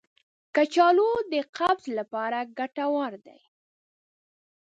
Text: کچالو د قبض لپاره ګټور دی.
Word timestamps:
کچالو 0.55 1.09
د 1.31 1.33
قبض 1.57 1.85
لپاره 1.97 2.39
ګټور 2.57 3.11
دی. 3.25 3.39